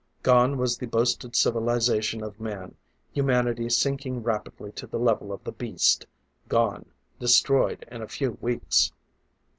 Gone 0.23 0.57
was 0.57 0.79
the 0.79 0.87
boasted 0.87 1.35
civilization 1.35 2.23
of 2.23 2.39
man 2.41 2.73
humanity 3.13 3.69
sinking 3.69 4.23
rapidly 4.23 4.71
to 4.71 4.87
the 4.87 4.97
level 4.97 5.31
of 5.31 5.43
the 5.43 5.51
beast; 5.51 6.07
gone, 6.49 6.85
destroyed 7.19 7.85
in 7.91 8.01
a 8.01 8.07
few 8.07 8.35
weeks! 8.41 8.91